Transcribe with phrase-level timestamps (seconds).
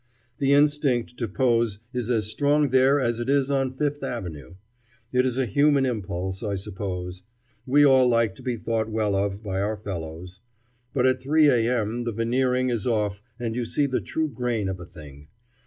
[0.39, 4.55] The instinct to pose is as strong there as it is on Fifth Avenue.
[5.13, 7.21] It is a human impulse, I suppose.
[7.67, 10.39] We all like to be thought well of by our fellows.
[10.91, 12.05] But at 3 A.M.
[12.05, 15.27] the veneering is off and you see the true grain of a thing.